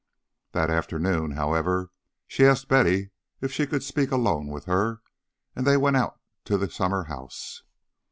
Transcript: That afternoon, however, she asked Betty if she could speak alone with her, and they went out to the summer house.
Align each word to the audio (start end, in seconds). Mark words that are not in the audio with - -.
That 0.53 0.71
afternoon, 0.71 1.33
however, 1.33 1.91
she 2.25 2.43
asked 2.43 2.67
Betty 2.67 3.11
if 3.39 3.51
she 3.53 3.67
could 3.67 3.83
speak 3.83 4.09
alone 4.09 4.47
with 4.47 4.65
her, 4.65 5.03
and 5.55 5.63
they 5.67 5.77
went 5.77 5.95
out 5.97 6.19
to 6.45 6.57
the 6.57 6.71
summer 6.71 7.03
house. 7.03 7.61